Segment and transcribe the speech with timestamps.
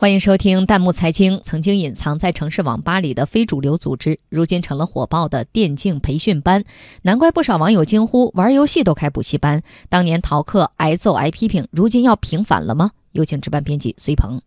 [0.00, 1.38] 欢迎收听弹幕财经。
[1.42, 6.64] 曾经隐藏在城市网吧里的非主流组织，如今成了火爆的电竞培训班。
[7.02, 9.62] 难怪不少网友惊呼：玩游戏都开补习班？
[9.90, 12.92] 当年逃课挨揍挨批评，如今要平反了吗？
[13.12, 14.40] 有请值班编辑隋鹏。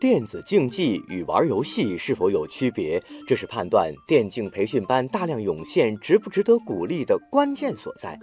[0.00, 3.02] 电子竞技与玩游戏是否有区别？
[3.26, 8.16] 这是判断电竞培训班大量涌现值不值得鼓励的关键所在。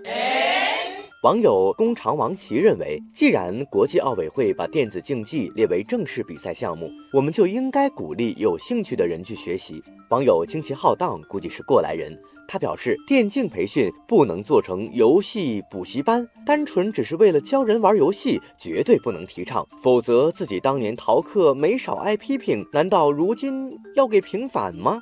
[1.26, 9.84] 网友工长王琦认为，既然国际奥委会把电子竞技列为正式比赛项目，我们就应该鼓励有兴趣的人去学习。
[10.12, 12.16] 网友惊奇浩荡估计是过来人，
[12.48, 19.66] 他表示，电竞培训不能做成游戏补习班，单纯只是为了教人玩游戏，绝对不能提倡。
[19.82, 25.00] 否则，自己当年逃课没少挨批评，难道如今要给平反吗？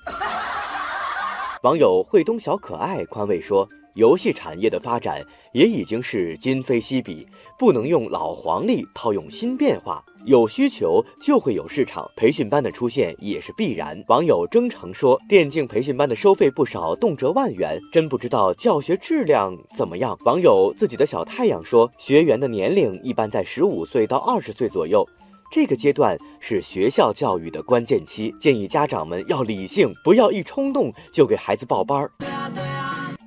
[1.64, 3.68] 网友惠东小可爱宽慰说。
[3.96, 10.04] 游戏产业的发展也已经是今非昔比，不能用老黄历套用新变化。
[10.26, 14.02] 有需求就会有市场，培训班的出现也是必然。
[14.08, 20.18] 网友征程说，电竞培训班的收费不少，动辄万元，真不知道教学质量怎么样。
[20.24, 25.06] 网友自己的小太阳说，学员的年龄一般在十五岁到二十岁左右，
[25.52, 32.10] 这个阶段是学校教育的关键期，建议家长们要理性，不要一冲动就给孩子报班儿。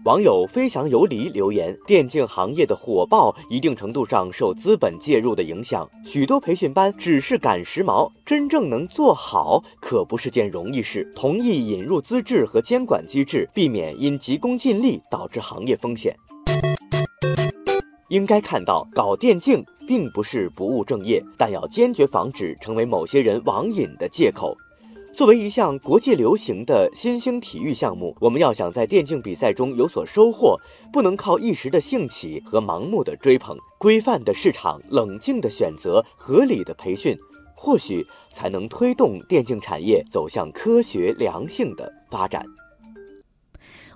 [0.06, 5.84] 网友飞翔游离留言：电竞行业的火爆，一定程度上受资本介入的影响。
[6.04, 11.10] 许多培训班只是赶时髦，真正能做好可不是件容易事。
[11.16, 16.14] 同意引入资质和监管机制，避免因急功近利导致行业风险。
[18.08, 24.56] 应该看到，搞电竞并不是不务正业，但要坚决防止成为某些人网瘾的借口。
[25.16, 30.54] 作为一项国际流行的新兴体育项目，我们要想在电竞比赛中有所收获，
[30.92, 33.56] 不能靠一时的兴起和盲目的追捧。
[33.78, 37.16] 规范的市场、冷静的选择、合理的培训，
[37.54, 42.44] 或许才能推动电竞产业走向科学良性的发展。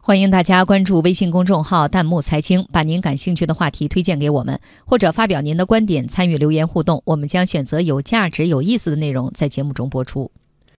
[0.00, 10.30] 欢迎大家关注微信公众号“弹幕财经”，把您感兴趣的话题推荐给我们，或者发表您的观点，参与留言互动，我们将选择有价值、有意思的内容在节目中播出。